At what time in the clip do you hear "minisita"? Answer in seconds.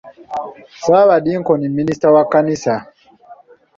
1.77-2.07